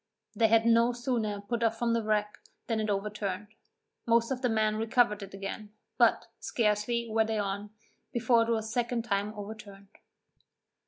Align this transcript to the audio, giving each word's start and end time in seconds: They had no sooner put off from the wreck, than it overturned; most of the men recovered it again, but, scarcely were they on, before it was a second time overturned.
They 0.35 0.47
had 0.47 0.65
no 0.65 0.93
sooner 0.93 1.41
put 1.41 1.61
off 1.61 1.77
from 1.77 1.93
the 1.93 2.01
wreck, 2.01 2.39
than 2.65 2.79
it 2.79 2.89
overturned; 2.89 3.49
most 4.07 4.31
of 4.31 4.41
the 4.41 4.49
men 4.49 4.77
recovered 4.77 5.21
it 5.21 5.35
again, 5.35 5.73
but, 5.99 6.25
scarcely 6.39 7.07
were 7.07 7.23
they 7.25 7.37
on, 7.37 7.69
before 8.11 8.41
it 8.41 8.49
was 8.49 8.65
a 8.65 8.71
second 8.71 9.03
time 9.03 9.31
overturned. 9.35 9.89